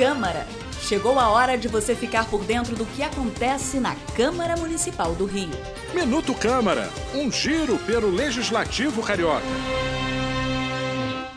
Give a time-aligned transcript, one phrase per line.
[0.00, 0.46] Câmara.
[0.80, 5.26] Chegou a hora de você ficar por dentro do que acontece na Câmara Municipal do
[5.26, 5.50] Rio.
[5.92, 9.44] Minuto Câmara, um giro pelo Legislativo Carioca.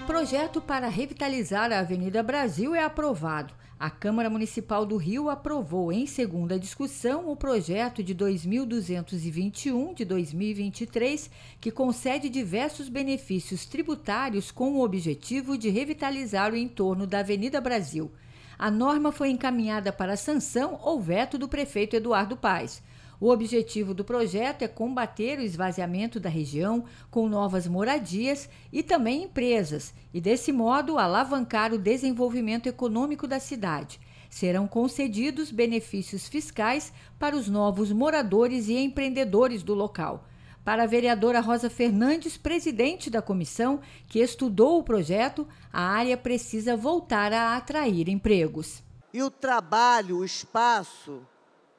[0.07, 3.53] Projeto para revitalizar a Avenida Brasil é aprovado.
[3.77, 11.29] A Câmara Municipal do Rio aprovou em segunda discussão o projeto de 2221 de 2023,
[11.59, 18.09] que concede diversos benefícios tributários com o objetivo de revitalizar o entorno da Avenida Brasil.
[18.57, 22.81] A norma foi encaminhada para sanção ou veto do prefeito Eduardo Paes.
[23.19, 29.23] O objetivo do projeto é combater o esvaziamento da região com novas moradias e também
[29.23, 33.99] empresas, e desse modo alavancar o desenvolvimento econômico da cidade.
[34.29, 40.27] Serão concedidos benefícios fiscais para os novos moradores e empreendedores do local.
[40.63, 46.77] Para a vereadora Rosa Fernandes, presidente da comissão que estudou o projeto, a área precisa
[46.77, 48.81] voltar a atrair empregos.
[49.13, 51.21] E o trabalho, o espaço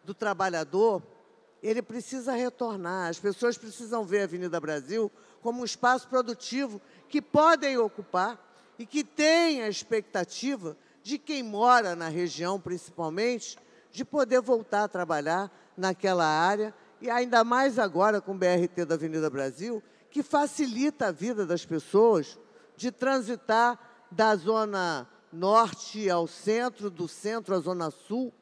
[0.05, 1.03] do trabalhador
[1.62, 3.09] ele precisa retornar.
[3.09, 6.78] As pessoas precisam ver a Avenida Brasil como um espaço produtivo
[7.09, 8.39] que podem ocupar
[8.78, 13.56] e que tem a expectativa de quem mora na região, principalmente,
[13.91, 18.95] de poder voltar a trabalhar naquela área e ainda mais agora com o BRT da
[18.95, 22.39] Avenida Brasil, que facilita a vida das pessoas
[22.77, 23.78] de transitar
[24.11, 28.33] da zona norte ao centro, do centro à zona sul,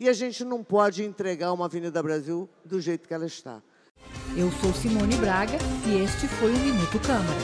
[0.00, 3.62] e a gente não pode entregar uma Avenida Brasil do jeito que ela está.
[4.36, 7.38] Eu sou Simone Braga e este foi o Minuto Câmara.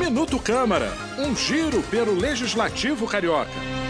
[0.00, 3.81] Minuto Câmara, um giro pelo Legislativo Carioca.